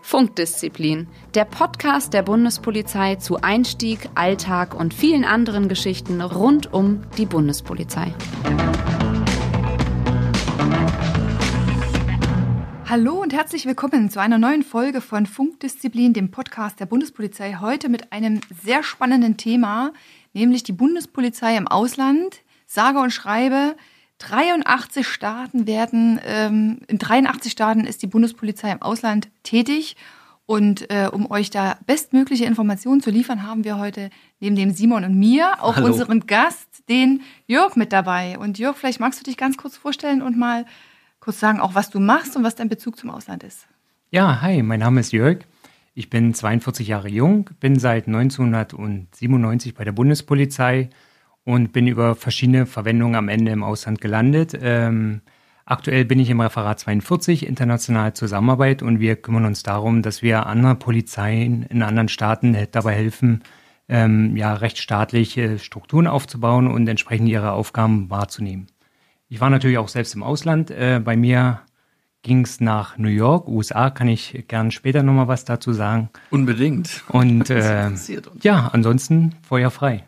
[0.00, 7.26] Funkdisziplin, der Podcast der Bundespolizei zu Einstieg, Alltag und vielen anderen Geschichten rund um die
[7.26, 8.14] Bundespolizei.
[12.88, 17.56] Hallo und herzlich willkommen zu einer neuen Folge von Funkdisziplin, dem Podcast der Bundespolizei.
[17.60, 19.92] Heute mit einem sehr spannenden Thema,
[20.32, 22.42] nämlich die Bundespolizei im Ausland.
[22.66, 23.76] Sage und schreibe,
[24.28, 29.96] 83 Staaten werden, ähm, in 83 Staaten ist die Bundespolizei im Ausland tätig.
[30.46, 34.10] Und äh, um euch da bestmögliche Informationen zu liefern, haben wir heute
[34.40, 35.86] neben dem Simon und mir auch Hallo.
[35.86, 38.38] unseren Gast, den Jörg, mit dabei.
[38.38, 40.66] Und Jörg, vielleicht magst du dich ganz kurz vorstellen und mal
[41.18, 43.66] kurz sagen, auch was du machst und was dein Bezug zum Ausland ist.
[44.10, 45.38] Ja, hi, mein Name ist Jörg.
[45.94, 50.90] Ich bin 42 Jahre jung, bin seit 1997 bei der Bundespolizei
[51.44, 54.58] und bin über verschiedene Verwendungen am Ende im Ausland gelandet.
[54.60, 55.20] Ähm,
[55.66, 60.46] aktuell bin ich im Referat 42 internationale Zusammenarbeit und wir kümmern uns darum, dass wir
[60.46, 63.42] anderen Polizeien in anderen Staaten dabei helfen,
[63.88, 68.68] ähm, ja, rechtsstaatliche Strukturen aufzubauen und entsprechend ihre Aufgaben wahrzunehmen.
[69.28, 70.70] Ich war natürlich auch selbst im Ausland.
[70.70, 71.60] Äh, bei mir
[72.22, 76.08] ging es nach New York, USA, kann ich gern später nochmal was dazu sagen.
[76.30, 77.04] Unbedingt.
[77.08, 77.90] Und äh,
[78.42, 80.04] ja, ansonsten feuerfrei.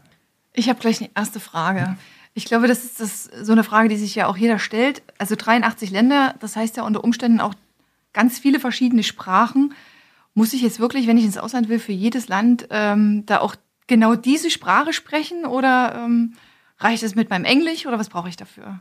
[0.56, 1.96] Ich habe gleich eine erste Frage.
[2.34, 5.02] Ich glaube, das ist das, so eine Frage, die sich ja auch jeder stellt.
[5.18, 7.54] Also 83 Länder, das heißt ja unter Umständen auch
[8.12, 9.74] ganz viele verschiedene Sprachen.
[10.34, 13.54] Muss ich jetzt wirklich, wenn ich ins Ausland will, für jedes Land ähm, da auch
[13.86, 16.34] genau diese Sprache sprechen oder ähm,
[16.78, 18.80] reicht es mit meinem Englisch oder was brauche ich dafür?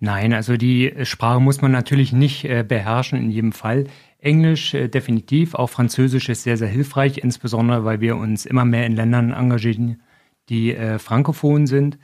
[0.00, 3.86] Nein, also die Sprache muss man natürlich nicht äh, beherrschen in jedem Fall.
[4.20, 8.86] Englisch äh, definitiv, auch Französisch ist sehr, sehr hilfreich, insbesondere weil wir uns immer mehr
[8.86, 10.00] in Ländern engagieren,
[10.48, 11.98] die äh, frankophon sind.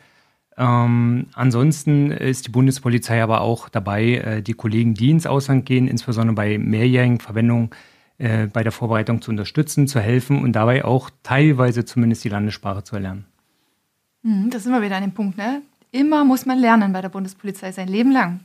[0.57, 5.89] Ähm, ansonsten ist die Bundespolizei aber auch dabei, äh, die Kollegen, die ins Ausland gehen,
[5.89, 7.71] insbesondere bei mehrjährigen Verwendungen,
[8.19, 12.85] äh, bei der Vorbereitung zu unterstützen, zu helfen und dabei auch teilweise zumindest die Landessprache
[12.85, 13.25] zu erlernen.
[14.23, 15.63] Hm, das sind wir wieder an dem Punkt, ne?
[15.91, 18.41] Immer muss man lernen bei der Bundespolizei sein Leben lang.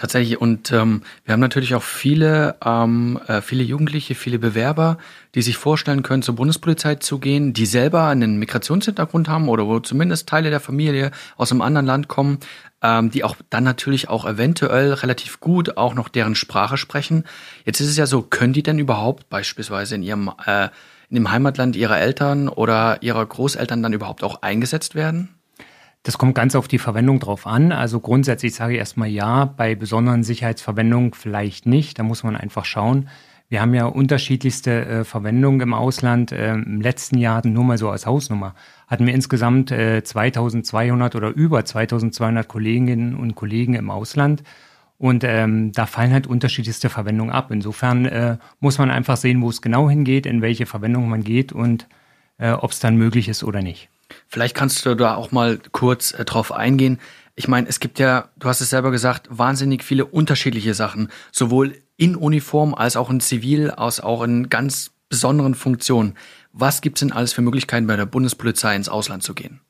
[0.00, 0.40] Tatsächlich.
[0.40, 4.96] Und ähm, wir haben natürlich auch viele, ähm, äh, viele Jugendliche, viele Bewerber,
[5.34, 9.78] die sich vorstellen können, zur Bundespolizei zu gehen, die selber einen Migrationshintergrund haben oder wo
[9.78, 12.38] zumindest Teile der Familie aus einem anderen Land kommen,
[12.80, 17.24] ähm, die auch dann natürlich auch eventuell relativ gut auch noch deren Sprache sprechen.
[17.66, 20.70] Jetzt ist es ja so, können die denn überhaupt beispielsweise in ihrem äh,
[21.10, 25.39] in dem Heimatland ihrer Eltern oder ihrer Großeltern dann überhaupt auch eingesetzt werden?
[26.02, 27.72] Das kommt ganz auf die Verwendung drauf an.
[27.72, 31.98] Also grundsätzlich sage ich erstmal ja, bei besonderen Sicherheitsverwendungen vielleicht nicht.
[31.98, 33.08] Da muss man einfach schauen.
[33.50, 36.32] Wir haben ja unterschiedlichste äh, Verwendungen im Ausland.
[36.32, 38.54] Ähm, Im letzten Jahr, nur mal so als Hausnummer,
[38.86, 44.42] hatten wir insgesamt äh, 2200 oder über 2200 Kolleginnen und Kollegen im Ausland.
[44.96, 47.50] Und ähm, da fallen halt unterschiedlichste Verwendungen ab.
[47.50, 51.52] Insofern äh, muss man einfach sehen, wo es genau hingeht, in welche Verwendung man geht
[51.52, 51.88] und
[52.38, 53.90] äh, ob es dann möglich ist oder nicht.
[54.28, 56.98] Vielleicht kannst du da auch mal kurz äh, drauf eingehen.
[57.36, 61.74] Ich meine, es gibt ja, du hast es selber gesagt, wahnsinnig viele unterschiedliche Sachen, sowohl
[61.96, 66.14] in Uniform als auch in Zivil, als auch in ganz besonderen Funktionen.
[66.52, 69.60] Was gibt's denn alles für Möglichkeiten bei der Bundespolizei ins Ausland zu gehen?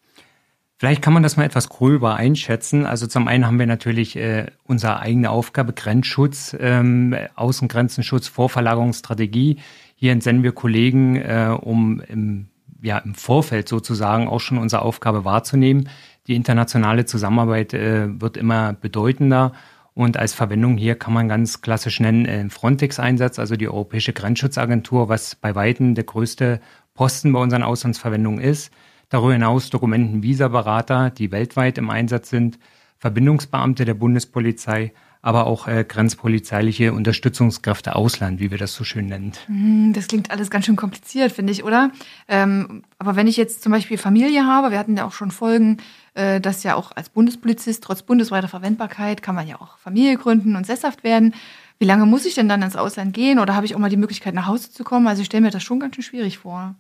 [0.81, 2.87] Vielleicht kann man das mal etwas gröber einschätzen.
[2.87, 9.59] Also zum einen haben wir natürlich äh, unsere eigene Aufgabe, Grenzschutz, ähm, Außengrenzenschutz, Vorverlagerungsstrategie.
[9.95, 12.49] Hier entsenden wir Kollegen, äh, um im,
[12.83, 15.89] ja, im Vorfeld sozusagen auch schon unsere Aufgabe wahrzunehmen.
[16.27, 19.53] Die internationale Zusammenarbeit äh, wird immer bedeutender.
[19.95, 25.09] Und als Verwendung hier kann man ganz klassisch nennen äh, Frontex-Einsatz, also die Europäische Grenzschutzagentur,
[25.09, 26.61] was bei Weitem der größte
[26.95, 28.73] Posten bei unseren Auslandsverwendungen ist.
[29.09, 32.59] Darüber hinaus Dokumenten Visaberater, die weltweit im Einsatz sind,
[32.99, 34.93] Verbindungsbeamte der Bundespolizei,
[35.23, 39.33] aber auch äh, grenzpolizeiliche Unterstützungskräfte Ausland, wie wir das so schön nennen.
[39.47, 41.91] Hm, Das klingt alles ganz schön kompliziert, finde ich, oder?
[42.29, 45.79] Ähm, aber wenn ich jetzt zum Beispiel Familie habe, wir hatten ja auch schon Folgen,
[46.15, 50.57] äh, dass ja auch als Bundespolizist trotz bundesweiter Verwendbarkeit kann man ja auch Familie gründen
[50.57, 51.35] und sesshaft werden.
[51.79, 53.97] Wie lange muss ich denn dann ins Ausland gehen oder habe ich auch mal die
[53.97, 55.07] Möglichkeit nach Hause zu kommen?
[55.07, 56.75] Also ich stelle mir das schon ganz schön schwierig vor.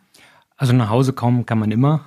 [0.56, 2.04] Also nach Hause kommen kann man immer.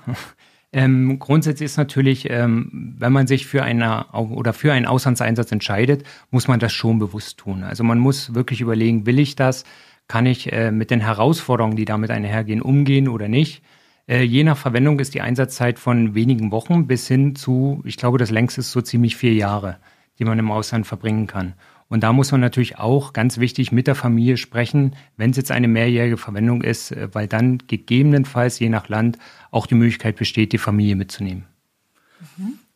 [0.74, 6.02] Ähm, grundsätzlich ist natürlich, ähm, wenn man sich für eine oder für einen Auslandseinsatz entscheidet,
[6.32, 7.62] muss man das schon bewusst tun.
[7.62, 9.62] Also man muss wirklich überlegen, will ich das?
[10.08, 13.62] Kann ich äh, mit den Herausforderungen, die damit einhergehen, umgehen oder nicht?
[14.08, 18.18] Äh, je nach Verwendung ist die Einsatzzeit von wenigen Wochen bis hin zu, ich glaube,
[18.18, 19.78] das längste ist so ziemlich vier Jahre,
[20.18, 21.54] die man im Ausland verbringen kann.
[21.94, 25.52] Und da muss man natürlich auch ganz wichtig mit der Familie sprechen, wenn es jetzt
[25.52, 29.16] eine mehrjährige Verwendung ist, äh, weil dann gegebenenfalls je nach Land
[29.52, 31.44] auch die Möglichkeit besteht, die Familie mitzunehmen.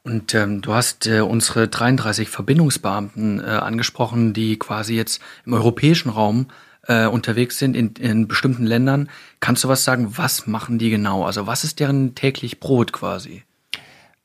[0.04, 6.10] Und ähm, du hast äh, unsere 33 Verbindungsbeamten äh, angesprochen, die quasi jetzt im europäischen
[6.10, 6.46] Raum
[6.86, 9.10] äh, unterwegs sind, in, in bestimmten Ländern.
[9.40, 11.24] Kannst du was sagen, was machen die genau?
[11.24, 13.42] Also was ist deren täglich Brot quasi?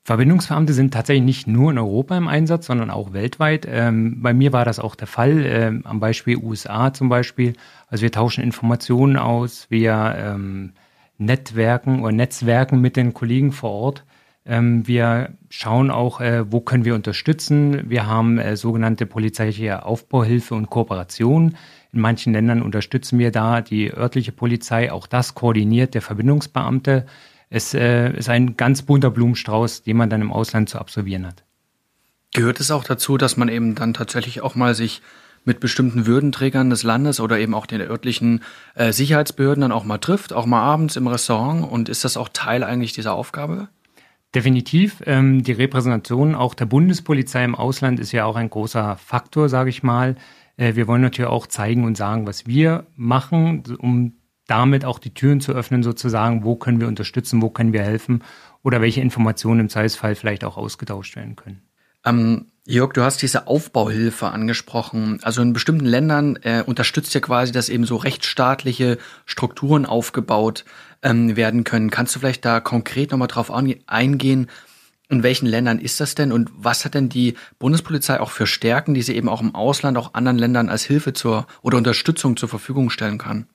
[0.05, 3.65] Verbindungsbeamte sind tatsächlich nicht nur in Europa im Einsatz, sondern auch weltweit.
[3.69, 7.53] Ähm, bei mir war das auch der Fall, ähm, am Beispiel USA zum Beispiel.
[7.87, 10.73] Also wir tauschen Informationen aus, wir ähm,
[11.17, 14.03] Netzwerken oder Netzwerken mit den Kollegen vor Ort.
[14.45, 17.89] Ähm, wir schauen auch, äh, wo können wir unterstützen.
[17.89, 21.55] Wir haben äh, sogenannte polizeiliche Aufbauhilfe und Kooperation.
[21.93, 24.91] In manchen Ländern unterstützen wir da die örtliche Polizei.
[24.91, 27.05] Auch das koordiniert der Verbindungsbeamte
[27.53, 31.43] es äh, ist ein ganz bunter Blumenstrauß, den man dann im Ausland zu absolvieren hat.
[32.33, 35.03] Gehört es auch dazu, dass man eben dann tatsächlich auch mal sich
[35.45, 38.41] mit bestimmten Würdenträgern des Landes oder eben auch den örtlichen
[38.73, 41.71] äh, Sicherheitsbehörden dann auch mal trifft, auch mal abends im Restaurant?
[41.71, 43.67] Und ist das auch Teil eigentlich dieser Aufgabe?
[44.33, 45.03] Definitiv.
[45.05, 49.69] Ähm, die Repräsentation auch der Bundespolizei im Ausland ist ja auch ein großer Faktor, sage
[49.69, 50.15] ich mal.
[50.57, 54.13] Äh, wir wollen natürlich auch zeigen und sagen, was wir machen, um
[54.47, 58.23] damit auch die Türen zu öffnen, sozusagen, wo können wir unterstützen, wo können wir helfen
[58.61, 61.61] oder welche Informationen im Zweifelsfall vielleicht auch ausgetauscht werden können.
[62.05, 65.19] Ähm, Jörg, du hast diese Aufbauhilfe angesprochen.
[65.21, 70.63] Also in bestimmten Ländern äh, unterstützt ja quasi, dass eben so rechtsstaatliche Strukturen aufgebaut
[71.01, 71.89] ähm, werden können.
[71.89, 74.47] Kannst du vielleicht da konkret nochmal drauf eingehen?
[75.09, 78.93] In welchen Ländern ist das denn und was hat denn die Bundespolizei auch für Stärken,
[78.93, 82.47] die sie eben auch im Ausland, auch anderen Ländern als Hilfe zur oder Unterstützung zur
[82.47, 83.47] Verfügung stellen kann?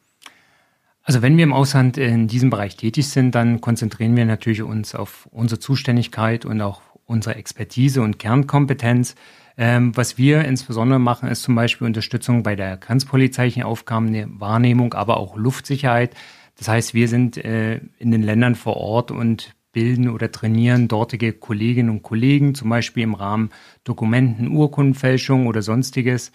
[1.09, 4.95] Also wenn wir im Ausland in diesem Bereich tätig sind, dann konzentrieren wir natürlich uns
[4.95, 9.15] auf unsere Zuständigkeit und auch unsere Expertise und Kernkompetenz.
[9.57, 15.35] Ähm, was wir insbesondere machen, ist zum Beispiel Unterstützung bei der grenzpolizeilichen Aufgabenwahrnehmung, aber auch
[15.35, 16.15] Luftsicherheit.
[16.59, 21.33] Das heißt, wir sind äh, in den Ländern vor Ort und bilden oder trainieren dortige
[21.33, 23.49] Kolleginnen und Kollegen, zum Beispiel im Rahmen
[23.83, 26.33] Dokumenten, Urkundenfälschung oder sonstiges.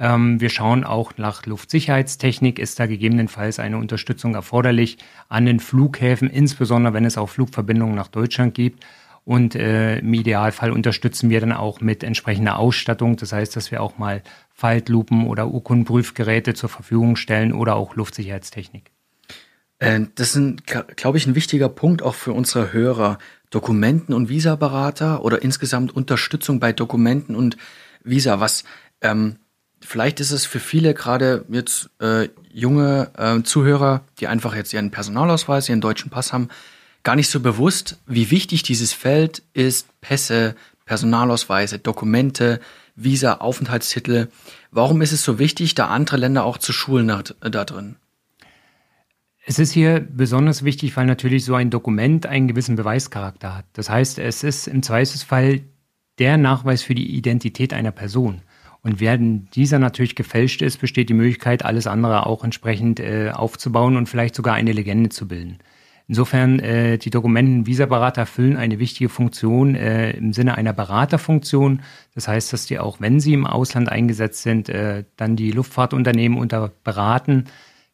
[0.00, 2.58] Ähm, wir schauen auch nach Luftsicherheitstechnik.
[2.58, 4.96] Ist da gegebenenfalls eine Unterstützung erforderlich
[5.28, 8.82] an den Flughäfen, insbesondere wenn es auch Flugverbindungen nach Deutschland gibt.
[9.26, 13.16] Und äh, im Idealfall unterstützen wir dann auch mit entsprechender Ausstattung.
[13.16, 14.22] Das heißt, dass wir auch mal
[14.54, 18.90] Faltlupen oder Urkundenprüfgeräte zur Verfügung stellen oder auch Luftsicherheitstechnik.
[19.80, 20.66] Äh, das ist,
[20.96, 23.18] glaube ich, ein wichtiger Punkt auch für unsere Hörer.
[23.50, 27.58] Dokumenten- und Visaberater oder insgesamt Unterstützung bei Dokumenten und
[28.02, 28.40] Visa.
[28.40, 28.64] Was
[29.02, 29.36] ähm,
[29.80, 34.90] vielleicht ist es für viele gerade jetzt äh, junge äh, Zuhörer, die einfach jetzt ihren
[34.90, 36.48] Personalausweis, ihren deutschen Pass haben,
[37.02, 39.88] gar nicht so bewusst, wie wichtig dieses Feld ist.
[40.00, 40.54] Pässe,
[40.84, 42.60] Personalausweise, Dokumente,
[42.96, 44.28] Visa, Aufenthaltstitel.
[44.70, 47.96] Warum ist es so wichtig, da andere Länder auch zu schulen da, da drin?
[49.46, 53.64] Es ist hier besonders wichtig, weil natürlich so ein Dokument einen gewissen Beweischarakter hat.
[53.72, 55.62] Das heißt, es ist im Zweifelsfall
[56.18, 58.42] der Nachweis für die Identität einer Person.
[58.82, 63.96] Und während dieser natürlich gefälscht ist, besteht die Möglichkeit, alles andere auch entsprechend äh, aufzubauen
[63.96, 65.58] und vielleicht sogar eine Legende zu bilden.
[66.10, 71.82] Insofern, äh, die Dokumenten Visaberater erfüllen eine wichtige Funktion äh, im Sinne einer Beraterfunktion.
[72.16, 76.36] Das heißt, dass die auch, wenn sie im Ausland eingesetzt sind, äh, dann die Luftfahrtunternehmen
[76.36, 77.44] unter beraten,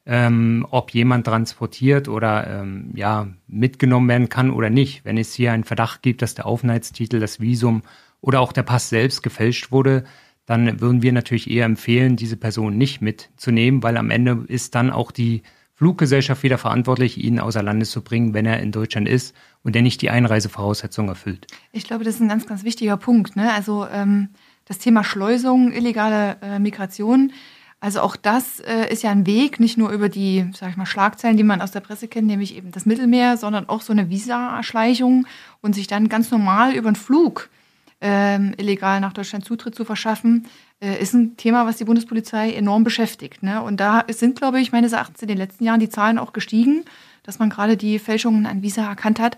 [0.06, 5.04] ähm, ob jemand transportiert oder ähm, ja mitgenommen werden kann oder nicht.
[5.04, 7.82] Wenn es hier einen Verdacht gibt, dass der Aufenthaltstitel, das Visum
[8.22, 10.04] oder auch der Pass selbst gefälscht wurde,
[10.46, 14.90] dann würden wir natürlich eher empfehlen, diese Person nicht mitzunehmen, weil am Ende ist dann
[14.90, 15.42] auch die
[15.74, 19.82] Fluggesellschaft wieder verantwortlich, ihn außer Landes zu bringen, wenn er in Deutschland ist und der
[19.82, 21.46] nicht die Einreisevoraussetzungen erfüllt.
[21.72, 23.36] Ich glaube, das ist ein ganz, ganz wichtiger Punkt.
[23.36, 23.52] Ne?
[23.52, 24.30] Also ähm,
[24.64, 27.32] das Thema Schleusung, illegale äh, Migration.
[27.78, 30.86] Also auch das äh, ist ja ein Weg, nicht nur über die, sag ich mal,
[30.86, 34.08] Schlagzeilen, die man aus der Presse kennt, nämlich eben das Mittelmeer, sondern auch so eine
[34.08, 35.26] Visa-Erschleichung
[35.60, 37.50] und sich dann ganz normal über einen Flug
[38.00, 40.46] ähm, illegal nach Deutschland Zutritt zu verschaffen,
[40.80, 43.42] äh, ist ein Thema, was die Bundespolizei enorm beschäftigt.
[43.42, 43.62] Ne?
[43.62, 46.84] Und da sind, glaube ich, meines Erachtens in den letzten Jahren die Zahlen auch gestiegen,
[47.22, 49.36] dass man gerade die Fälschungen an Visa erkannt hat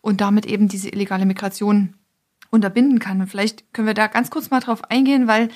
[0.00, 1.94] und damit eben diese illegale Migration
[2.50, 3.20] unterbinden kann.
[3.20, 5.48] Und vielleicht können wir da ganz kurz mal drauf eingehen, weil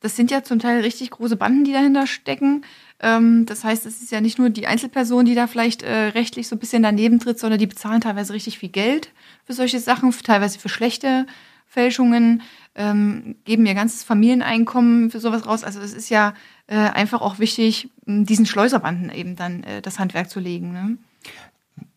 [0.00, 2.64] das sind ja zum Teil richtig große Banden, die dahinter stecken.
[3.00, 6.48] Ähm, das heißt, es ist ja nicht nur die Einzelperson, die da vielleicht äh, rechtlich
[6.48, 9.10] so ein bisschen daneben tritt, sondern die bezahlen teilweise richtig viel Geld
[9.44, 11.26] für solche Sachen, teilweise für schlechte
[11.72, 12.42] Fälschungen,
[12.74, 15.64] ähm, geben ihr ganzes Familieneinkommen für sowas raus.
[15.64, 16.34] Also es ist ja
[16.66, 20.72] äh, einfach auch wichtig, diesen Schleuserbanden eben dann äh, das Handwerk zu legen.
[20.72, 20.98] Ne?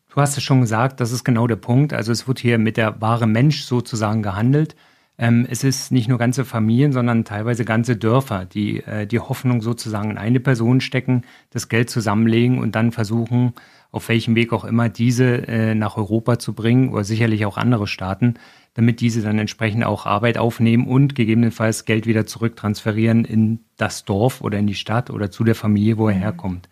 [0.10, 1.92] Du hast es schon gesagt, das ist genau der Punkt.
[1.92, 4.78] Also es wird hier mit der wahre Mensch sozusagen gehandelt.
[5.18, 9.62] Ähm, es ist nicht nur ganze Familien, sondern teilweise ganze Dörfer, die äh, die Hoffnung
[9.62, 13.54] sozusagen in eine Person stecken, das Geld zusammenlegen und dann versuchen,
[13.92, 17.88] auf welchem Weg auch immer, diese äh, nach Europa zu bringen oder sicherlich auch andere
[17.88, 18.36] Staaten,
[18.76, 24.42] damit diese dann entsprechend auch Arbeit aufnehmen und gegebenenfalls Geld wieder zurücktransferieren in das Dorf
[24.42, 26.20] oder in die Stadt oder zu der Familie, wo er mhm.
[26.20, 26.70] herkommt.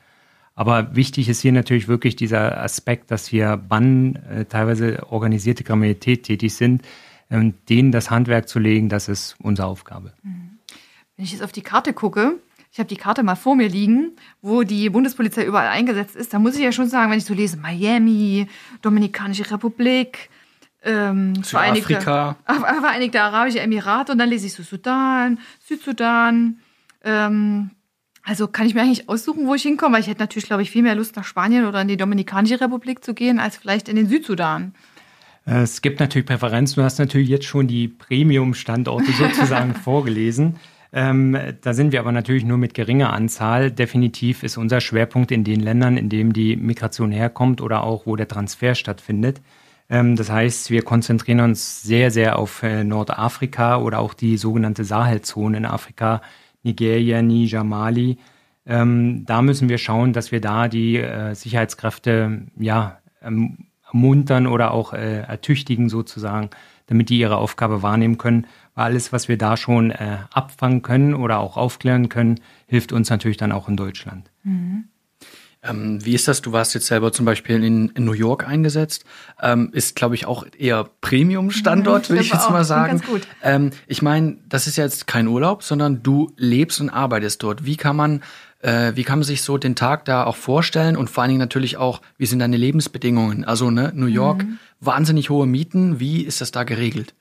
[0.53, 6.23] Aber wichtig ist hier natürlich wirklich dieser Aspekt, dass hier Banden, äh, teilweise organisierte Kriminalität
[6.23, 6.83] tätig sind,
[7.31, 10.13] ähm, denen das Handwerk zu legen, das ist unsere Aufgabe.
[10.21, 10.59] Mhm.
[11.15, 12.39] Wenn ich jetzt auf die Karte gucke,
[12.71, 16.33] ich habe die Karte mal vor mir liegen, wo die Bundespolizei überall eingesetzt ist.
[16.33, 18.47] Da muss ich ja schon sagen, wenn ich so lese, Miami,
[18.81, 20.29] Dominikanische Republik,
[20.83, 26.59] ähm, Vereinigte, Vereinigte Arabische Emirate und dann lese ich so Sudan, Südsudan.
[27.03, 27.71] Ähm,
[28.23, 30.71] also kann ich mir eigentlich aussuchen, wo ich hinkomme, weil ich hätte natürlich, glaube ich,
[30.71, 33.97] viel mehr Lust nach Spanien oder in die Dominikanische Republik zu gehen, als vielleicht in
[33.97, 34.73] den Südsudan.
[35.45, 36.75] Es gibt natürlich Präferenzen.
[36.75, 40.55] Du hast natürlich jetzt schon die Premium-Standorte sozusagen vorgelesen.
[40.93, 43.71] Ähm, da sind wir aber natürlich nur mit geringer Anzahl.
[43.71, 48.15] Definitiv ist unser Schwerpunkt in den Ländern, in denen die Migration herkommt oder auch wo
[48.15, 49.41] der Transfer stattfindet.
[49.93, 54.85] Ähm, das heißt, wir konzentrieren uns sehr, sehr auf äh, Nordafrika oder auch die sogenannte
[54.85, 56.23] Sahelzone in Afrika,
[56.63, 58.17] Nigeria, Niger, Mali.
[58.65, 64.93] Ähm, da müssen wir schauen, dass wir da die äh, Sicherheitskräfte ja, ermuntern oder auch
[64.93, 66.49] äh, ertüchtigen sozusagen,
[66.87, 71.37] damit die ihre Aufgabe wahrnehmen können weil alles, was wir da schon abfangen können oder
[71.37, 74.31] auch aufklären können, hilft uns natürlich dann auch in Deutschland.
[74.43, 74.85] Mhm.
[75.63, 76.41] Ähm, wie ist das?
[76.41, 79.05] Du warst jetzt selber zum Beispiel in, in New York eingesetzt.
[79.41, 82.51] Ähm, ist, glaube ich, auch eher Premium-Standort, mhm, würde ich jetzt auch.
[82.51, 82.99] mal sagen.
[82.99, 83.21] Ganz gut.
[83.41, 87.65] Ähm, ich meine, das ist jetzt kein Urlaub, sondern du lebst und arbeitest dort.
[87.65, 88.21] Wie kann man
[88.63, 91.39] äh, wie kann man sich so den Tag da auch vorstellen und vor allen Dingen
[91.39, 93.43] natürlich auch, wie sind deine Lebensbedingungen?
[93.43, 94.57] Also ne, New York, mhm.
[94.79, 95.99] wahnsinnig hohe Mieten.
[95.99, 97.13] Wie ist das da geregelt?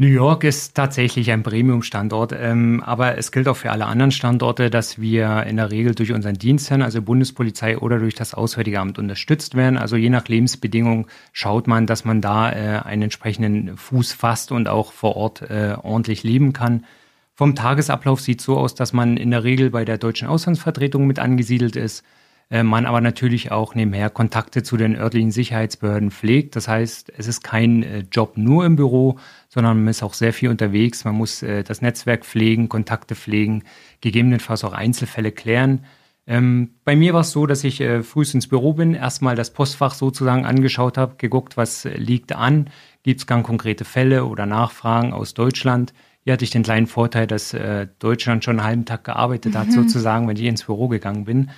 [0.00, 4.70] New York ist tatsächlich ein Premium-Standort, ähm, aber es gilt auch für alle anderen Standorte,
[4.70, 8.98] dass wir in der Regel durch unseren Dienstherrn, also Bundespolizei oder durch das Auswärtige Amt
[8.98, 9.76] unterstützt werden.
[9.76, 14.68] Also je nach Lebensbedingung schaut man, dass man da äh, einen entsprechenden Fuß fasst und
[14.68, 16.86] auch vor Ort äh, ordentlich leben kann.
[17.34, 21.18] Vom Tagesablauf sieht so aus, dass man in der Regel bei der deutschen Auslandsvertretung mit
[21.18, 22.04] angesiedelt ist
[22.50, 26.56] äh, man aber natürlich auch nebenher Kontakte zu den örtlichen Sicherheitsbehörden pflegt.
[26.56, 30.32] Das heißt, es ist kein äh, Job nur im Büro, sondern man ist auch sehr
[30.32, 31.04] viel unterwegs.
[31.04, 33.62] Man muss äh, das Netzwerk pflegen, Kontakte pflegen,
[34.00, 35.84] gegebenenfalls auch Einzelfälle klären.
[36.26, 39.52] Ähm, bei mir war es so, dass ich äh, frühst ins Büro bin, erstmal das
[39.52, 42.68] Postfach sozusagen angeschaut habe, geguckt, was liegt an,
[43.02, 45.92] gibt es ganz konkrete Fälle oder Nachfragen aus Deutschland.
[46.22, 49.68] Hier hatte ich den kleinen Vorteil, dass äh, Deutschland schon einen halben Tag gearbeitet hat,
[49.68, 49.72] mhm.
[49.72, 51.50] sozusagen, wenn ich ins Büro gegangen bin.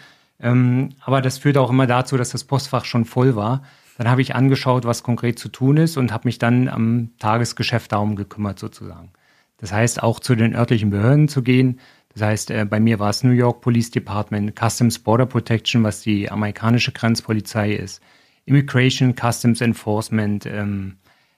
[0.42, 3.62] Ähm, aber das führte auch immer dazu, dass das Postfach schon voll war.
[3.96, 7.92] Dann habe ich angeschaut, was konkret zu tun ist und habe mich dann am Tagesgeschäft
[7.92, 9.12] darum gekümmert sozusagen.
[9.58, 11.78] Das heißt, auch zu den örtlichen Behörden zu gehen.
[12.12, 16.00] Das heißt, äh, bei mir war es New York Police Department, Customs Border Protection, was
[16.00, 18.02] die amerikanische Grenzpolizei ist,
[18.44, 20.96] Immigration, Customs Enforcement, ähm,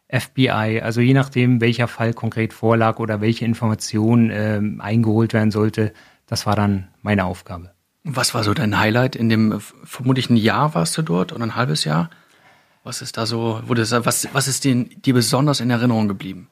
[0.08, 5.92] FBI, also je nachdem, welcher Fall konkret vorlag oder welche Information ähm, eingeholt werden sollte,
[6.26, 7.74] das war dann meine Aufgabe.
[8.04, 9.16] Was war so dein Highlight?
[9.16, 12.11] In dem vermutlich ein Jahr warst du dort oder ein halbes Jahr?
[12.82, 16.49] Was ist da so, wo das, was, was ist dir, dir besonders in Erinnerung geblieben?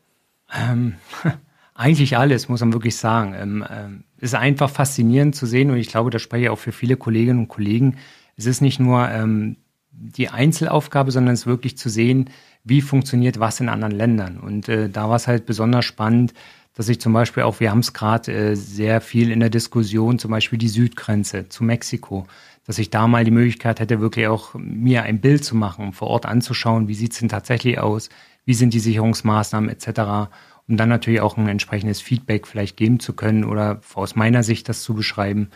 [0.51, 0.95] Ähm,
[1.75, 3.35] eigentlich alles, muss man wirklich sagen.
[3.37, 6.73] Ähm, ähm, ist einfach faszinierend zu sehen und ich glaube, das spreche ich auch für
[6.73, 7.99] viele Kolleginnen und Kollegen.
[8.37, 9.59] Es ist nicht nur ähm,
[9.91, 12.31] die Einzelaufgabe, sondern es ist wirklich zu sehen,
[12.65, 14.39] wie funktioniert was in anderen Ländern.
[14.39, 16.33] Und äh, da war es halt besonders spannend,
[16.75, 20.19] dass ich zum Beispiel auch, wir haben es gerade äh, sehr viel in der Diskussion,
[20.19, 22.27] zum Beispiel die Südgrenze zu Mexiko,
[22.67, 26.09] dass ich da mal die Möglichkeit hätte, wirklich auch mir ein Bild zu machen, vor
[26.09, 28.09] Ort anzuschauen, wie sieht es denn tatsächlich aus,
[28.45, 30.31] wie sind die Sicherungsmaßnahmen etc.,
[30.69, 34.69] um dann natürlich auch ein entsprechendes Feedback vielleicht geben zu können oder aus meiner Sicht
[34.69, 35.51] das zu beschreiben.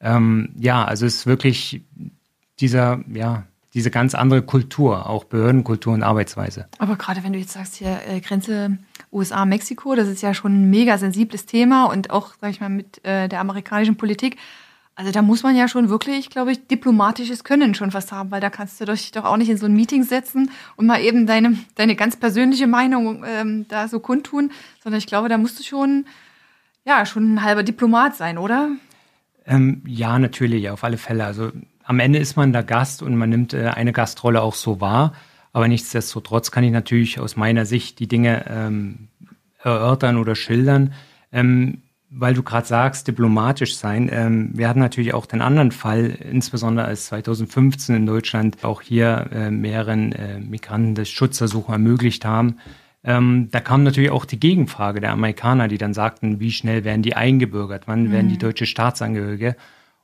[0.00, 1.82] Ähm, ja, also es ist wirklich
[2.60, 6.68] dieser, ja, diese ganz andere Kultur, auch Behördenkultur und Arbeitsweise.
[6.78, 8.78] Aber gerade wenn du jetzt sagst, hier äh, Grenze
[9.12, 12.70] USA, Mexiko, das ist ja schon ein mega sensibles Thema und auch, sag ich mal,
[12.70, 14.36] mit äh, der amerikanischen Politik.
[14.94, 18.40] Also da muss man ja schon wirklich, glaube ich, diplomatisches Können schon fast haben, weil
[18.40, 21.24] da kannst du dich doch auch nicht in so ein Meeting setzen und mal eben
[21.24, 24.50] deine, deine ganz persönliche Meinung ähm, da so kundtun,
[24.82, 26.06] sondern ich glaube, da musst du schon,
[26.84, 28.70] ja, schon ein halber Diplomat sein, oder?
[29.46, 31.24] Ähm, ja, natürlich, auf alle Fälle.
[31.24, 31.52] Also
[31.88, 35.14] am Ende ist man da Gast und man nimmt äh, eine Gastrolle auch so wahr.
[35.54, 39.08] Aber nichtsdestotrotz kann ich natürlich aus meiner Sicht die Dinge ähm,
[39.62, 40.92] erörtern oder schildern.
[41.32, 44.10] Ähm, weil du gerade sagst, diplomatisch sein.
[44.12, 49.30] Ähm, wir hatten natürlich auch den anderen Fall, insbesondere als 2015 in Deutschland auch hier
[49.32, 52.58] äh, mehreren äh, Migranten das Schutzersuchen ermöglicht haben.
[53.02, 57.02] Ähm, da kam natürlich auch die Gegenfrage der Amerikaner, die dann sagten, wie schnell werden
[57.02, 58.12] die eingebürgert, wann mhm.
[58.12, 59.56] werden die deutsche Staatsangehörige?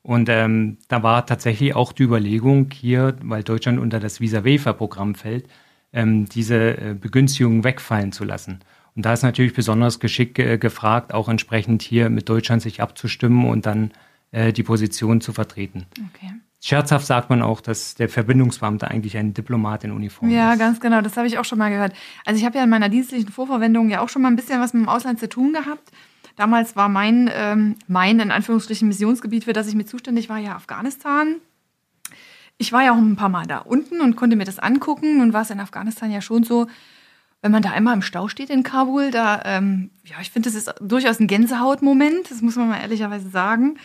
[0.05, 5.49] Und ähm, da war tatsächlich auch die Überlegung hier, weil Deutschland unter das Visa-Waiver-Programm fällt,
[5.95, 8.61] ähm, diese äh, Begünstigung wegfallen zu lassen.
[8.95, 13.47] Und da ist natürlich besonders Geschick äh, gefragt, auch entsprechend hier mit Deutschland sich abzustimmen
[13.47, 13.93] und dann
[14.31, 15.87] äh, die Position zu vertreten.
[16.15, 16.35] Okay.
[16.61, 20.59] Scherzhaft sagt man auch, dass der Verbindungsbeamte eigentlich ein Diplomat in Uniform ja, ist.
[20.59, 21.01] Ja, ganz genau.
[21.01, 21.95] Das habe ich auch schon mal gehört.
[22.27, 24.75] Also ich habe ja in meiner dienstlichen Vorverwendung ja auch schon mal ein bisschen was
[24.75, 25.91] mit dem Ausland zu tun gehabt.
[26.37, 30.57] Damals war mein, ähm, mein in Anführungsstrichen Missionsgebiet, für das ich mit zuständig war, ja
[30.57, 31.37] Afghanistan.
[32.59, 35.19] Ich war ja auch ein paar Mal da unten und konnte mir das angucken.
[35.19, 36.67] Nun war es in Afghanistan ja schon so,
[37.43, 40.57] wenn man da einmal im Stau steht in Kabul, da, ähm, ja, ich finde, das
[40.57, 43.77] ist durchaus ein Gänsehautmoment, das muss man mal ehrlicherweise sagen.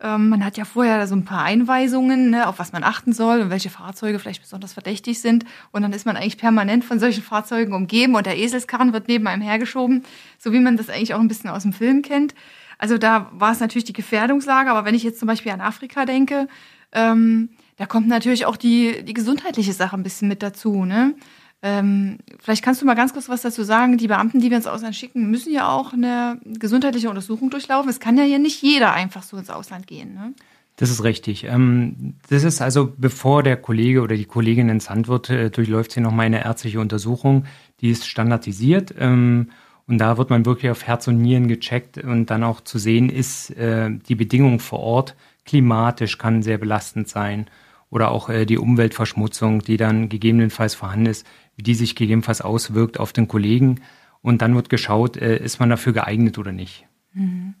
[0.00, 3.40] Ähm, man hat ja vorher so ein paar Einweisungen, ne, auf was man achten soll
[3.40, 5.44] und welche Fahrzeuge vielleicht besonders verdächtig sind.
[5.72, 9.26] Und dann ist man eigentlich permanent von solchen Fahrzeugen umgeben und der Eselskarren wird neben
[9.26, 10.04] einem hergeschoben,
[10.38, 12.34] so wie man das eigentlich auch ein bisschen aus dem Film kennt.
[12.78, 16.04] Also da war es natürlich die Gefährdungslage, aber wenn ich jetzt zum Beispiel an Afrika
[16.04, 16.46] denke,
[16.92, 20.84] ähm, da kommt natürlich auch die, die gesundheitliche Sache ein bisschen mit dazu.
[20.84, 21.14] Ne?
[21.62, 23.98] Ähm, vielleicht kannst du mal ganz kurz was dazu sagen.
[23.98, 27.90] Die Beamten, die wir ins Ausland schicken, müssen ja auch eine gesundheitliche Untersuchung durchlaufen.
[27.90, 30.14] Es kann ja hier nicht jeder einfach so ins Ausland gehen.
[30.14, 30.34] Ne?
[30.76, 31.44] Das ist richtig.
[31.44, 36.00] Ähm, das ist also, bevor der Kollege oder die Kollegin entsandt wird, äh, durchläuft sie
[36.00, 37.46] nochmal eine ärztliche Untersuchung.
[37.80, 38.94] Die ist standardisiert.
[38.96, 39.50] Ähm,
[39.88, 43.08] und da wird man wirklich auf Herz und Nieren gecheckt und dann auch zu sehen,
[43.08, 47.46] ist äh, die Bedingung vor Ort klimatisch, kann sehr belastend sein.
[47.90, 51.26] Oder auch äh, die Umweltverschmutzung, die dann gegebenenfalls vorhanden ist,
[51.58, 53.80] die sich gegebenenfalls auswirkt auf den Kollegen.
[54.22, 56.86] Und dann wird geschaut, äh, ist man dafür geeignet oder nicht.
[57.12, 57.54] Mhm.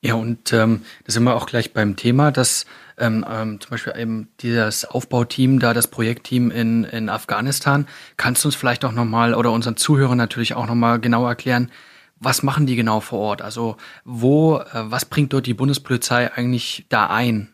[0.00, 2.66] Ja, und ähm, da sind wir auch gleich beim Thema, dass
[2.98, 7.86] ähm, ähm, zum Beispiel eben dieses Aufbauteam, da das Projektteam in, in Afghanistan,
[8.16, 11.72] kannst du uns vielleicht auch nochmal oder unseren Zuhörern natürlich auch nochmal genau erklären,
[12.20, 13.42] was machen die genau vor Ort?
[13.42, 17.52] Also wo, äh, was bringt dort die Bundespolizei eigentlich da ein?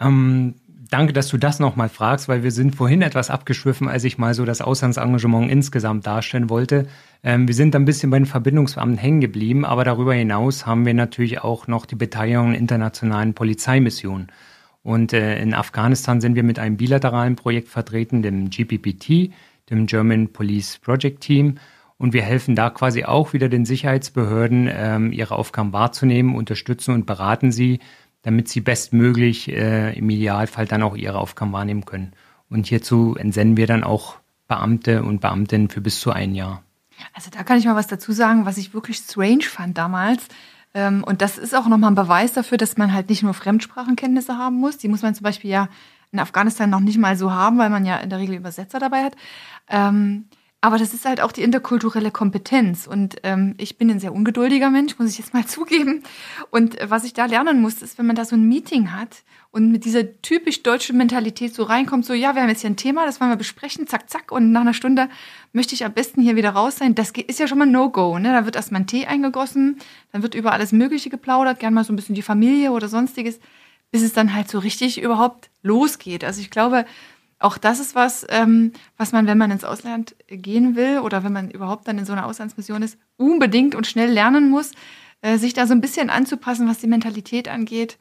[0.00, 0.56] Ähm,
[0.90, 4.34] danke, dass du das nochmal fragst, weil wir sind vorhin etwas abgeschwiffen, als ich mal
[4.34, 6.86] so das Auslandsengagement insgesamt darstellen wollte.
[7.22, 10.94] Ähm, wir sind ein bisschen bei den Verbindungsbeamten hängen geblieben, aber darüber hinaus haben wir
[10.94, 14.28] natürlich auch noch die Beteiligung in internationalen Polizeimissionen.
[14.82, 19.32] Und äh, in Afghanistan sind wir mit einem bilateralen Projekt vertreten, dem GPPT,
[19.70, 21.56] dem German Police Project Team.
[21.96, 27.06] Und wir helfen da quasi auch wieder den Sicherheitsbehörden, ähm, ihre Aufgaben wahrzunehmen, unterstützen und
[27.06, 27.80] beraten sie,
[28.24, 32.14] damit sie bestmöglich äh, im Idealfall dann auch ihre Aufgaben wahrnehmen können.
[32.48, 34.16] Und hierzu entsenden wir dann auch
[34.48, 36.62] Beamte und Beamtinnen für bis zu ein Jahr.
[37.12, 40.26] Also da kann ich mal was dazu sagen, was ich wirklich strange fand damals.
[40.72, 44.38] Ähm, und das ist auch nochmal ein Beweis dafür, dass man halt nicht nur Fremdsprachenkenntnisse
[44.38, 44.78] haben muss.
[44.78, 45.68] Die muss man zum Beispiel ja
[46.10, 49.04] in Afghanistan noch nicht mal so haben, weil man ja in der Regel Übersetzer dabei
[49.04, 49.16] hat.
[50.64, 52.86] Aber das ist halt auch die interkulturelle Kompetenz.
[52.86, 56.02] Und ähm, ich bin ein sehr ungeduldiger Mensch, muss ich jetzt mal zugeben.
[56.50, 59.24] Und äh, was ich da lernen muss, ist, wenn man da so ein Meeting hat
[59.50, 62.78] und mit dieser typisch deutschen Mentalität so reinkommt, so, ja, wir haben jetzt hier ein
[62.78, 64.32] Thema, das wollen wir besprechen, zack, zack.
[64.32, 65.10] Und nach einer Stunde
[65.52, 66.94] möchte ich am besten hier wieder raus sein.
[66.94, 68.18] Das ist ja schon mal No-Go.
[68.18, 68.32] Ne?
[68.32, 69.76] Da wird erstmal ein Tee eingegossen,
[70.12, 73.38] dann wird über alles Mögliche geplaudert, gern mal so ein bisschen die Familie oder sonstiges,
[73.90, 76.24] bis es dann halt so richtig überhaupt losgeht.
[76.24, 76.86] Also ich glaube,
[77.44, 81.32] auch das ist was, ähm, was man, wenn man ins Ausland gehen will oder wenn
[81.32, 84.72] man überhaupt dann in so einer Auslandsmission ist, unbedingt und schnell lernen muss,
[85.20, 87.98] äh, sich da so ein bisschen anzupassen, was die Mentalität angeht.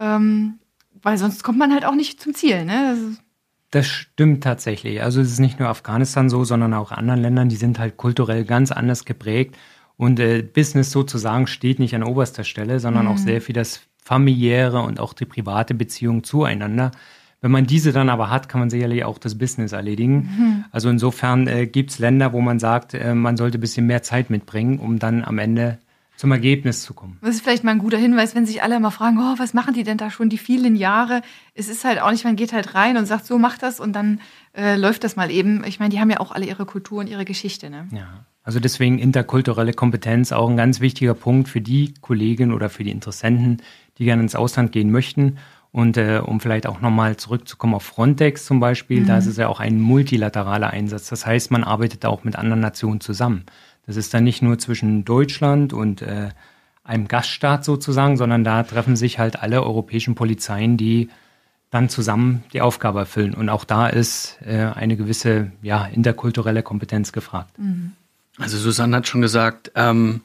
[0.00, 0.58] Ähm,
[1.02, 2.64] weil sonst kommt man halt auch nicht zum Ziel.
[2.64, 2.96] Ne?
[2.96, 3.22] Das,
[3.70, 5.02] das stimmt tatsächlich.
[5.02, 8.44] Also es ist nicht nur Afghanistan so, sondern auch anderen Ländern, die sind halt kulturell
[8.44, 9.56] ganz anders geprägt.
[9.98, 13.12] Und äh, Business sozusagen steht nicht an oberster Stelle, sondern mhm.
[13.12, 16.92] auch sehr viel das familiäre und auch die private Beziehung zueinander.
[17.40, 20.14] Wenn man diese dann aber hat, kann man sicherlich auch das Business erledigen.
[20.16, 20.64] Mhm.
[20.72, 24.02] Also insofern äh, gibt es Länder, wo man sagt, äh, man sollte ein bisschen mehr
[24.02, 25.78] Zeit mitbringen, um dann am Ende
[26.16, 27.16] zum Ergebnis zu kommen.
[27.20, 29.74] Das ist vielleicht mal ein guter Hinweis, wenn sich alle immer fragen, oh, was machen
[29.74, 31.22] die denn da schon die vielen Jahre?
[31.54, 33.92] Es ist halt auch nicht, man geht halt rein und sagt, so macht das und
[33.92, 34.20] dann
[34.52, 35.62] äh, läuft das mal eben.
[35.62, 37.70] Ich meine, die haben ja auch alle ihre Kultur und ihre Geschichte.
[37.70, 37.86] Ne?
[37.92, 42.82] Ja, also deswegen interkulturelle Kompetenz auch ein ganz wichtiger Punkt für die Kollegen oder für
[42.82, 43.62] die Interessenten,
[43.98, 45.38] die gerne ins Ausland gehen möchten
[45.70, 49.06] und äh, um vielleicht auch nochmal zurückzukommen auf Frontex zum Beispiel, mhm.
[49.06, 51.08] da ist es ja auch ein multilateraler Einsatz.
[51.08, 53.44] Das heißt, man arbeitet auch mit anderen Nationen zusammen.
[53.86, 56.30] Das ist dann nicht nur zwischen Deutschland und äh,
[56.84, 61.10] einem Gaststaat sozusagen, sondern da treffen sich halt alle europäischen Polizeien, die
[61.70, 63.34] dann zusammen die Aufgabe erfüllen.
[63.34, 67.58] Und auch da ist äh, eine gewisse ja, interkulturelle Kompetenz gefragt.
[67.58, 67.92] Mhm.
[68.38, 70.22] Also Susanne hat schon gesagt, ähm,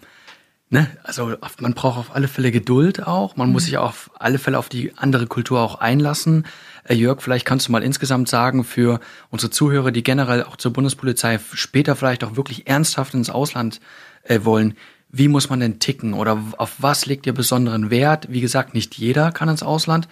[0.73, 0.89] Ne?
[1.03, 3.35] Also man braucht auf alle Fälle Geduld auch.
[3.35, 3.53] Man mhm.
[3.53, 6.47] muss sich auf alle Fälle auf die andere Kultur auch einlassen.
[6.83, 10.73] Äh, Jörg, vielleicht kannst du mal insgesamt sagen für unsere Zuhörer, die generell auch zur
[10.73, 13.81] Bundespolizei später vielleicht auch wirklich ernsthaft ins Ausland
[14.23, 14.73] äh, wollen,
[15.09, 18.31] wie muss man denn ticken oder auf was legt ihr besonderen Wert?
[18.31, 20.07] Wie gesagt, nicht jeder kann ins Ausland.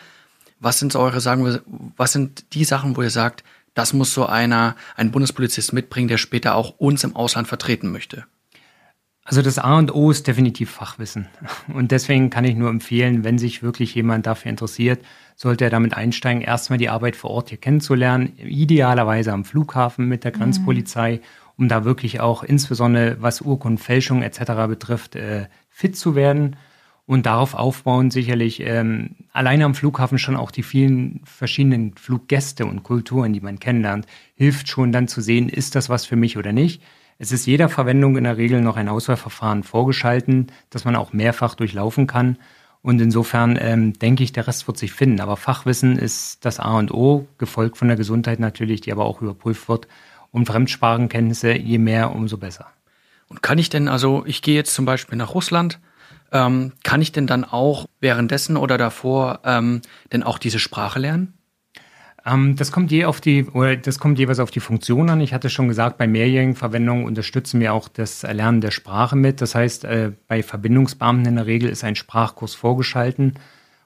[0.59, 1.63] Was sind eure, sagen wir,
[1.97, 3.43] was sind die Sachen, wo ihr sagt,
[3.73, 8.25] das muss so einer, ein Bundespolizist mitbringen, der später auch uns im Ausland vertreten möchte?
[9.23, 11.27] Also das A und O ist definitiv Fachwissen.
[11.73, 15.03] Und deswegen kann ich nur empfehlen, wenn sich wirklich jemand dafür interessiert,
[15.35, 20.23] sollte er damit einsteigen, erstmal die Arbeit vor Ort hier kennenzulernen, idealerweise am Flughafen mit
[20.23, 21.19] der Grenzpolizei, mhm.
[21.57, 24.67] um da wirklich auch insbesondere was Urkundenfälschung etc.
[24.67, 26.57] betrifft, äh, fit zu werden
[27.05, 32.83] und darauf aufbauen sicherlich ähm, alleine am Flughafen schon auch die vielen verschiedenen Fluggäste und
[32.83, 34.05] Kulturen, die man kennenlernt,
[34.35, 36.81] hilft schon dann zu sehen, ist das was für mich oder nicht.
[37.21, 41.53] Es ist jeder Verwendung in der Regel noch ein Auswahlverfahren vorgeschalten, das man auch mehrfach
[41.53, 42.39] durchlaufen kann.
[42.81, 45.21] Und insofern ähm, denke ich, der Rest wird sich finden.
[45.21, 49.21] Aber Fachwissen ist das A und O, gefolgt von der Gesundheit natürlich, die aber auch
[49.21, 49.87] überprüft wird.
[50.31, 52.65] Und Fremdsprachenkenntnisse, je mehr, umso besser.
[53.27, 55.79] Und kann ich denn, also ich gehe jetzt zum Beispiel nach Russland,
[56.31, 59.81] ähm, kann ich denn dann auch währenddessen oder davor ähm,
[60.11, 61.35] denn auch diese Sprache lernen?
[62.25, 65.21] Ähm, das kommt je auf die, oder das kommt jeweils auf die Funktion an.
[65.21, 69.41] Ich hatte schon gesagt, bei mehrjährigen Verwendungen unterstützen wir auch das Erlernen der Sprache mit.
[69.41, 73.33] Das heißt, äh, bei Verbindungsbeamten in der Regel ist ein Sprachkurs vorgeschalten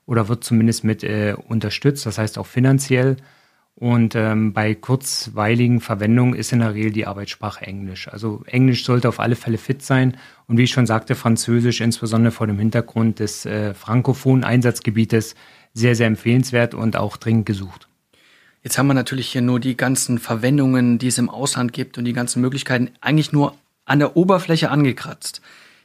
[0.06, 3.18] oder wird zumindest mit äh, unterstützt, das heißt auch finanziell.
[3.78, 8.08] Und ähm, bei kurzweiligen Verwendungen ist in der Regel die Arbeitssprache Englisch.
[8.08, 10.16] Also Englisch sollte auf alle Fälle fit sein.
[10.48, 15.36] Und wie ich schon sagte, Französisch, insbesondere vor dem Hintergrund des äh, frankophonen Einsatzgebietes,
[15.74, 17.90] sehr, sehr empfehlenswert und auch dringend gesucht.
[18.66, 22.06] Jetzt haben wir natürlich hier nur die ganzen Verwendungen, die es im Ausland gibt und
[22.06, 23.54] die ganzen Möglichkeiten eigentlich nur
[23.86, 25.40] an der Oberfläche angekratzt.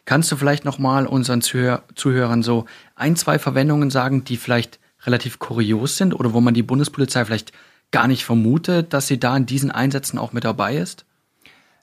[0.07, 2.64] Kannst du vielleicht nochmal unseren Zuhör Zuhörern so
[2.97, 7.53] ein, zwei Verwendungen sagen, die vielleicht relativ kurios sind oder wo man die Bundespolizei vielleicht
[7.90, 11.05] gar nicht vermutet, dass sie da in diesen Einsätzen auch mit dabei ist?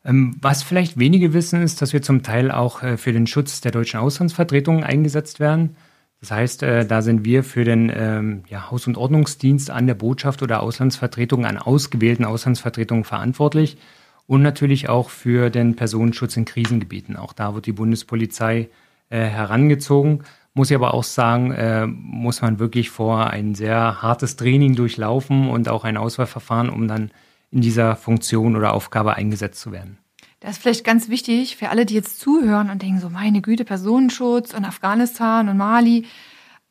[0.03, 3.61] Ähm, was vielleicht wenige wissen, ist, dass wir zum Teil auch äh, für den Schutz
[3.61, 5.75] der deutschen Auslandsvertretungen eingesetzt werden.
[6.19, 9.93] Das heißt, äh, da sind wir für den ähm, ja, Haus- und Ordnungsdienst an der
[9.93, 13.77] Botschaft oder Auslandsvertretung, an ausgewählten Auslandsvertretungen verantwortlich
[14.25, 17.15] und natürlich auch für den Personenschutz in Krisengebieten.
[17.17, 18.69] Auch da wird die Bundespolizei
[19.09, 20.23] äh, herangezogen.
[20.53, 25.49] Muss ich aber auch sagen, äh, muss man wirklich vor ein sehr hartes Training durchlaufen
[25.49, 27.11] und auch ein Auswahlverfahren, um dann
[27.51, 29.99] in dieser Funktion oder Aufgabe eingesetzt zu werden.
[30.39, 33.65] Das ist vielleicht ganz wichtig für alle, die jetzt zuhören und denken so, meine Güte,
[33.65, 36.05] Personenschutz und Afghanistan und Mali.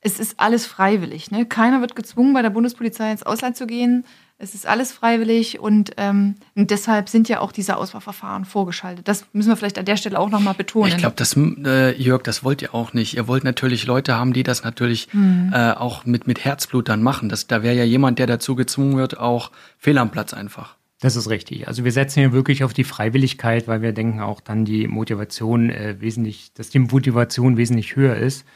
[0.00, 1.33] Es ist alles freiwillig.
[1.33, 1.46] Ne?
[1.46, 4.05] Keiner wird gezwungen, bei der Bundespolizei ins Ausland zu gehen.
[4.38, 9.09] Es ist alles freiwillig und, ähm, und deshalb sind ja auch diese Auswahlverfahren vorgeschaltet.
[9.09, 10.92] Das müssen wir vielleicht an der Stelle auch nochmal betonen.
[10.92, 13.16] Ich glaube, das, äh, Jörg, das wollt ihr auch nicht.
[13.16, 15.52] Ihr wollt natürlich Leute haben, die das natürlich mhm.
[15.55, 17.31] äh, auch mit, mit Herzblut dann machen.
[17.31, 20.76] Das, da wäre ja jemand, der dazu gezwungen wird, auch fehl am Platz einfach.
[21.01, 21.69] Das ist richtig.
[21.69, 25.71] Also wir setzen hier wirklich auf die Freiwilligkeit, weil wir denken auch dann die Motivation
[25.71, 28.47] äh, wesentlich, dass die Motivation wesentlich höher ist.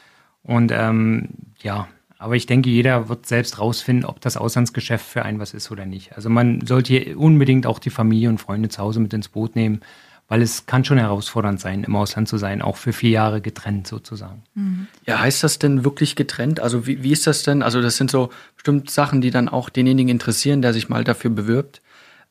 [0.43, 1.29] Und ähm,
[1.63, 5.71] ja, aber ich denke, jeder wird selbst rausfinden, ob das Auslandsgeschäft für einen was ist
[5.71, 6.17] oder nicht.
[6.17, 9.57] Also man sollte hier unbedingt auch die Familie und Freunde zu Hause mit ins Boot
[9.57, 9.81] nehmen,
[10.29, 13.87] weil es kann schon herausfordernd sein, im Ausland zu sein, auch für vier Jahre getrennt
[13.87, 14.43] sozusagen.
[14.55, 14.87] Mhm.
[15.07, 16.61] Ja, heißt das denn wirklich getrennt?
[16.61, 17.63] Also wie, wie ist das denn?
[17.63, 21.31] Also das sind so bestimmt Sachen, die dann auch denjenigen interessieren, der sich mal dafür
[21.31, 21.81] bewirbt.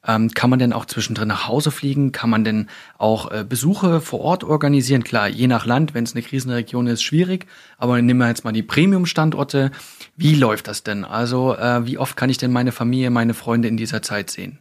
[0.07, 2.11] Ähm, kann man denn auch zwischendrin nach Hause fliegen?
[2.11, 5.03] Kann man denn auch äh, Besuche vor Ort organisieren?
[5.03, 7.47] Klar, je nach Land, wenn es eine Krisenregion ist, schwierig.
[7.77, 9.71] Aber nehmen wir jetzt mal die Premium-Standorte.
[10.15, 11.03] Wie läuft das denn?
[11.03, 14.59] Also äh, wie oft kann ich denn meine Familie, meine Freunde in dieser Zeit sehen?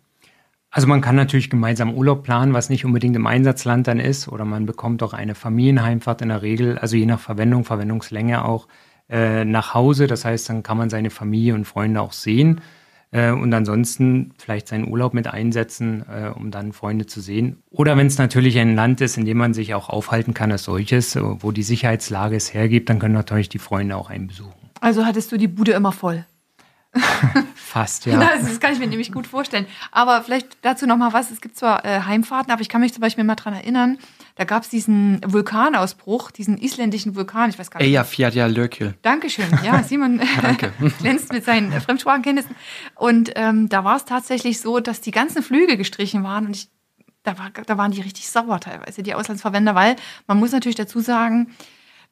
[0.70, 4.28] Also man kann natürlich gemeinsam Urlaub planen, was nicht unbedingt im Einsatzland dann ist.
[4.28, 8.68] Oder man bekommt auch eine Familienheimfahrt in der Regel, also je nach Verwendung, Verwendungslänge auch,
[9.08, 10.08] äh, nach Hause.
[10.08, 12.60] Das heißt, dann kann man seine Familie und Freunde auch sehen.
[13.10, 17.62] Äh, und ansonsten vielleicht seinen Urlaub mit einsetzen, äh, um dann Freunde zu sehen.
[17.70, 20.64] Oder wenn es natürlich ein Land ist, in dem man sich auch aufhalten kann als
[20.64, 24.52] solches, äh, wo die Sicherheitslage es hergibt, dann können natürlich die Freunde auch einen besuchen.
[24.80, 26.24] Also hattest du die Bude immer voll?
[27.54, 28.18] Fast, ja.
[28.18, 29.66] Das kann ich mir nämlich gut vorstellen.
[29.90, 31.30] Aber vielleicht dazu noch mal was.
[31.30, 33.98] Es gibt zwar äh, Heimfahrten, aber ich kann mich zum Beispiel mal dran erinnern,
[34.38, 37.88] da gab es diesen Vulkanausbruch, diesen isländischen Vulkan, ich weiß gar nicht.
[37.88, 38.94] Eyjafjallajökull.
[39.02, 39.46] Dankeschön.
[39.64, 40.72] Ja, Simon Danke.
[41.00, 42.54] glänzt mit seinen Fremdsprachenkenntnissen.
[42.94, 46.68] Und ähm, da war es tatsächlich so, dass die ganzen Flüge gestrichen waren und ich,
[47.24, 49.96] da, war, da waren die richtig sauer teilweise, die Auslandsverwender, weil
[50.28, 51.48] man muss natürlich dazu sagen,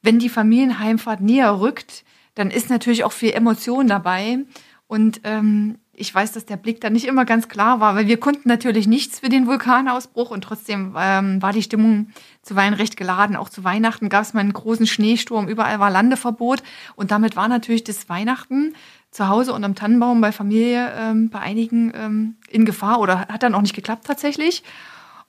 [0.01, 2.03] wenn die Familienheimfahrt näher rückt,
[2.35, 4.39] dann ist natürlich auch viel Emotion dabei.
[4.87, 8.19] Und ähm, ich weiß, dass der Blick da nicht immer ganz klar war, weil wir
[8.19, 12.09] konnten natürlich nichts für den Vulkanausbruch und trotzdem ähm, war die Stimmung
[12.41, 13.35] zuweilen recht geladen.
[13.35, 16.63] Auch zu Weihnachten gab es mal einen großen Schneesturm, überall war Landeverbot
[16.95, 18.75] und damit war natürlich das Weihnachten
[19.11, 23.55] zu Hause unterm Tannenbaum bei Familie ähm, bei einigen ähm, in Gefahr oder hat dann
[23.55, 24.63] auch nicht geklappt tatsächlich.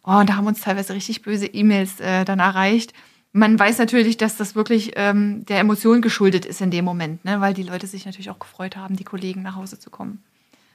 [0.04, 2.92] Oh, und da haben uns teilweise richtig böse E-Mails äh, dann erreicht
[3.38, 7.40] Man weiß natürlich, dass das wirklich ähm, der Emotion geschuldet ist in dem Moment, ne?
[7.40, 10.24] weil die Leute sich natürlich auch gefreut haben, die Kollegen nach Hause zu kommen.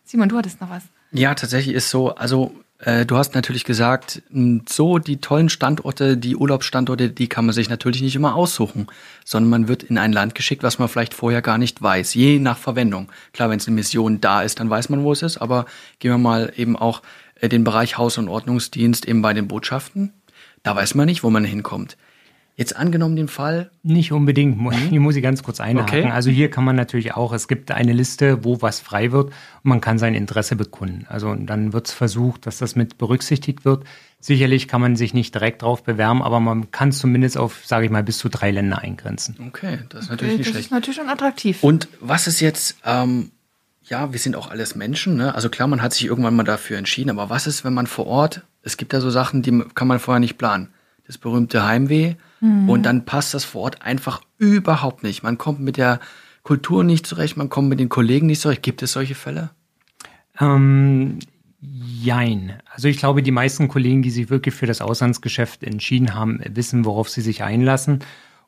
[0.05, 0.83] Simon, du hattest noch was.
[1.11, 4.23] Ja, tatsächlich ist so, also äh, du hast natürlich gesagt,
[4.69, 8.87] so die tollen Standorte, die Urlaubsstandorte, die kann man sich natürlich nicht immer aussuchen,
[9.25, 12.39] sondern man wird in ein Land geschickt, was man vielleicht vorher gar nicht weiß, je
[12.39, 13.11] nach Verwendung.
[13.33, 15.65] Klar, wenn es eine Mission da ist, dann weiß man, wo es ist, aber
[15.99, 17.01] gehen wir mal eben auch
[17.41, 20.13] äh, den Bereich Haus- und Ordnungsdienst eben bei den Botschaften.
[20.63, 21.97] Da weiß man nicht, wo man hinkommt.
[22.55, 23.71] Jetzt angenommen den Fall.
[23.81, 24.59] Nicht unbedingt.
[24.89, 25.99] Hier muss ich ganz kurz einhaken.
[26.01, 26.11] Okay.
[26.11, 29.33] Also hier kann man natürlich auch, es gibt eine Liste, wo was frei wird und
[29.63, 31.05] man kann sein Interesse bekunden.
[31.09, 33.85] Also und dann wird es versucht, dass das mit berücksichtigt wird.
[34.19, 37.91] Sicherlich kann man sich nicht direkt drauf bewerben, aber man kann zumindest auf, sage ich
[37.91, 39.35] mal, bis zu drei Länder eingrenzen.
[39.47, 40.65] Okay, das ist natürlich Okay, nicht das schlecht.
[40.67, 41.63] ist natürlich schon attraktiv.
[41.63, 43.31] Und was ist jetzt, ähm,
[43.83, 45.33] ja, wir sind auch alles Menschen, ne?
[45.35, 48.05] Also klar, man hat sich irgendwann mal dafür entschieden, aber was ist, wenn man vor
[48.07, 50.69] Ort, es gibt ja so Sachen, die kann man vorher nicht planen.
[51.05, 52.15] Das berühmte Heimweh
[52.67, 55.23] und dann passt das vor Ort einfach überhaupt nicht.
[55.23, 56.01] Man kommt mit der
[56.43, 58.63] Kultur nicht zurecht, man kommt mit den Kollegen nicht zurecht.
[58.63, 59.51] Gibt es solche Fälle?
[60.41, 61.19] Ähm,
[61.61, 62.59] jein.
[62.69, 66.83] Also ich glaube, die meisten Kollegen, die sich wirklich für das Auslandsgeschäft entschieden haben, wissen,
[66.83, 67.99] worauf sie sich einlassen.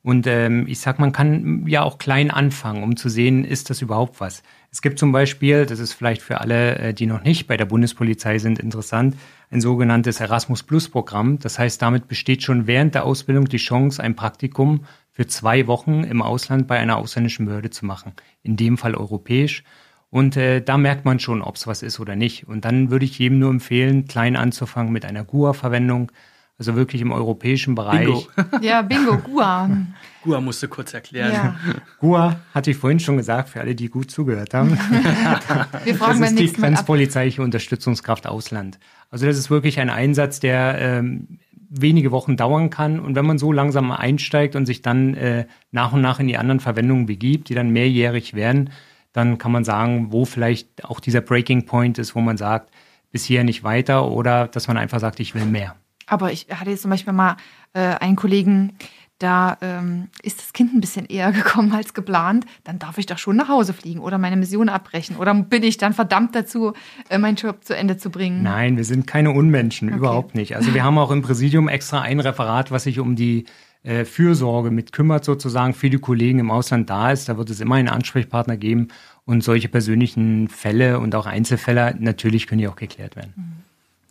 [0.02, 3.82] Und ähm, ich sag, man kann ja auch klein anfangen, um zu sehen, ist das
[3.82, 4.44] überhaupt was.
[4.76, 7.64] Es gibt zum Beispiel, das ist vielleicht für alle, äh, die noch nicht bei der
[7.64, 9.16] Bundespolizei sind, interessant,
[9.50, 11.40] ein sogenanntes Erasmus Plus Programm.
[11.40, 14.84] Das heißt, damit besteht schon während der Ausbildung die Chance, ein Praktikum
[15.14, 18.16] für zwei Wochen im Ausland bei einer ausländischen Behörde zu machen.
[18.44, 19.64] In dem Fall europäisch.
[20.10, 22.46] Und äh, da merkt man schon, ob es was ist oder nicht.
[22.50, 26.12] Und dann würde ich jedem nur empfehlen, klein anzufangen mit einer GUA-Verwendung,
[26.58, 28.06] also wirklich im europäischen Bereich.
[28.06, 28.28] Bingo.
[28.62, 29.70] ja, Bingo, Gua.
[30.24, 31.34] Gua musst du kurz erklären.
[31.34, 31.56] Ja.
[32.00, 34.72] GUA hatte ich vorhin schon gesagt, für alle, die gut zugehört haben.
[35.84, 38.80] Wir Das fragen beim ist die grenzpolizeiliche Unterstützungskraft Ausland.
[39.12, 41.40] Also das ist wirklich ein Einsatz, der ähm,
[41.70, 43.00] wenige Wochen dauern kann.
[43.00, 46.38] Und wenn man so langsam einsteigt und sich dann äh, nach und nach in die
[46.38, 48.72] anderen Verwendungen begibt, die dann mehrjährig werden,
[49.14, 52.72] dann kann man sagen, wo vielleicht auch dieser Breaking Point ist, wo man sagt,
[53.12, 55.76] bis hier nicht weiter oder dass man einfach sagt, ich will mehr.
[56.08, 57.38] Aber ich hatte jetzt zum Beispiel mal
[57.74, 58.74] äh, einen Kollegen,
[59.20, 63.18] da ähm, ist das Kind ein bisschen eher gekommen als geplant, dann darf ich doch
[63.18, 65.16] schon nach Hause fliegen oder meine Mission abbrechen.
[65.16, 66.74] Oder bin ich dann verdammt dazu,
[67.10, 68.44] äh, meinen Job zu Ende zu bringen?
[68.44, 69.98] Nein, wir sind keine Unmenschen, Okay.
[69.98, 70.56] überhaupt nicht.
[70.56, 73.46] Also wir haben auch im Präsidium extra ein Referat, was sich um die
[73.84, 77.30] äh, Fürsorge mit kümmert, sozusagen für die Kollegen im Ausland da ist.
[77.30, 78.90] Da wird es immer einen Ansprechpartner geben
[79.26, 83.55] und solche persönlichen Fälle und auch Einzelfälle, natürlich können die auch geklärt werden.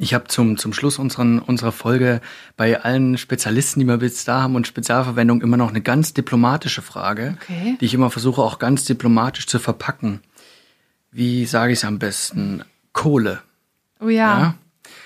[0.04, 2.20] Ich habe zum, zum Schluss unseren, unserer Folge
[2.58, 6.82] bei allen Spezialisten, die wir bis da haben und Spezialverwendung immer noch eine ganz diplomatische
[6.82, 7.78] Frage, Okay.
[7.80, 10.20] die ich immer versuche auch ganz diplomatisch zu verpacken.
[11.10, 12.64] Wie sage ich es am besten?
[12.92, 13.40] Kohle.
[13.98, 14.56] Oh ja.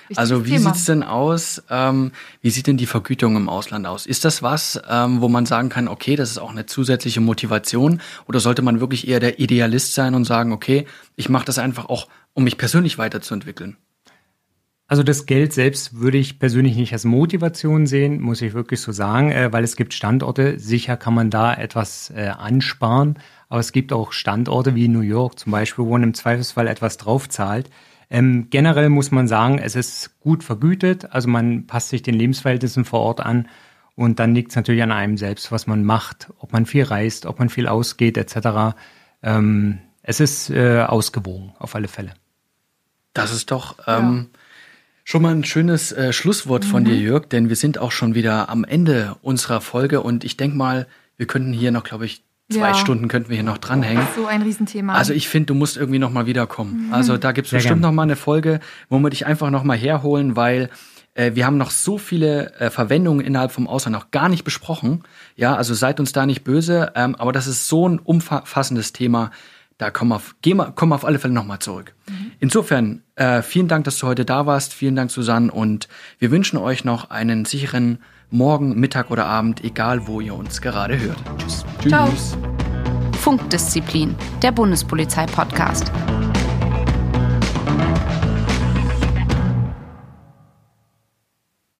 [0.09, 0.73] Wichtiges Also wie Thema.
[0.73, 1.63] sieht's denn aus?
[1.69, 4.05] Ähm, wie sieht denn die Vergütung im Ausland aus?
[4.05, 8.01] Ist das was, ähm, wo man sagen kann, okay, das ist auch eine zusätzliche Motivation?
[8.27, 10.85] Oder sollte man wirklich eher der Idealist sein und sagen, okay,
[11.15, 13.77] ich mache das einfach auch, um mich persönlich weiterzuentwickeln?
[14.89, 18.91] Also das Geld selbst würde ich persönlich nicht als Motivation sehen, muss ich wirklich so
[18.91, 23.71] sagen, äh, weil es gibt Standorte, sicher kann man da etwas äh, ansparen, aber es
[23.71, 27.69] gibt auch Standorte wie New York zum Beispiel, wo man im Zweifelsfall etwas draufzahlt.
[28.09, 32.83] Ähm, generell muss man sagen, es ist gut vergütet, also man passt sich den Lebensverhältnissen
[32.83, 33.47] vor Ort an
[33.93, 37.27] und dann liegt es natürlich an einem selbst, was man macht, ob man viel reist,
[37.27, 38.75] ob man viel ausgeht etc.
[39.21, 42.15] Ähm, es ist äh, ausgewogen, auf alle Fälle.
[43.13, 44.29] Das ist doch ähm,
[45.09, 48.47] schon mal ein schönes äh, Schlusswort von dir, Jörg, denn wir sind auch schon wieder
[48.47, 50.85] am Ende unserer Folge und ich denke mal,
[51.17, 52.73] wir könnten hier noch, glaube ich, zwei Ja.
[52.75, 54.05] Stunden könnten wir hier noch dranhängen.
[54.15, 54.93] So ein Riesenthema.
[54.93, 56.89] Also ich finde, du musst irgendwie noch mal wiederkommen.
[56.91, 57.89] Also da gibt's Sehr bestimmt gern.
[57.89, 60.69] noch mal eine Folge, wo wir dich einfach noch mal herholen, weil
[61.15, 65.01] äh, wir haben noch so viele äh, Verwendungen innerhalb vom Ausland noch gar nicht besprochen.
[65.35, 69.31] Ja, also seid uns da nicht böse, ähm, aber das ist so ein umfassendes Thema.
[69.79, 71.95] Da kommen wir auf, gehen wir, kommen wir auf alle Fälle noch mal zurück.
[72.39, 74.73] Insofern, äh, vielen Dank, dass du heute da warst.
[74.73, 75.51] Vielen Dank, Susanne.
[75.51, 75.87] Und
[76.19, 80.99] wir wünschen euch noch einen sicheren Morgen, Mittag oder Abend, egal wo ihr uns gerade
[80.99, 81.17] hört.
[81.37, 81.65] Tschüss.
[81.87, 82.09] Ciao.
[82.09, 82.37] Tschüss.
[83.19, 85.91] Funkdisziplin, der Bundespolizei-Podcast.